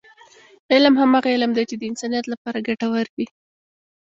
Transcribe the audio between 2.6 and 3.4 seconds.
ګټور وي.